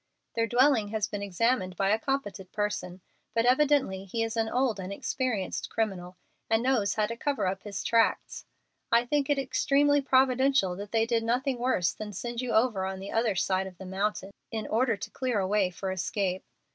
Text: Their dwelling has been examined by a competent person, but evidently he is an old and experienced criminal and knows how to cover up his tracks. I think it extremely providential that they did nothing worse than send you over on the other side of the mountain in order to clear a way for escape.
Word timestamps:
Their 0.33 0.47
dwelling 0.47 0.87
has 0.87 1.05
been 1.05 1.21
examined 1.21 1.75
by 1.77 1.89
a 1.91 1.99
competent 1.99 2.51
person, 2.51 3.01
but 3.35 3.45
evidently 3.45 4.05
he 4.05 4.23
is 4.23 4.35
an 4.35 4.49
old 4.49 4.79
and 4.79 4.91
experienced 4.91 5.69
criminal 5.69 6.17
and 6.49 6.63
knows 6.63 6.95
how 6.95 7.05
to 7.05 7.15
cover 7.15 7.45
up 7.45 7.61
his 7.61 7.83
tracks. 7.83 8.43
I 8.91 9.05
think 9.05 9.29
it 9.29 9.37
extremely 9.37 10.01
providential 10.01 10.75
that 10.77 10.91
they 10.91 11.05
did 11.05 11.21
nothing 11.23 11.59
worse 11.59 11.93
than 11.93 12.13
send 12.13 12.41
you 12.41 12.51
over 12.51 12.83
on 12.87 12.97
the 12.99 13.11
other 13.11 13.35
side 13.35 13.67
of 13.67 13.77
the 13.77 13.85
mountain 13.85 14.31
in 14.49 14.65
order 14.65 14.97
to 14.97 15.11
clear 15.11 15.37
a 15.39 15.45
way 15.45 15.69
for 15.69 15.91
escape. 15.91 16.45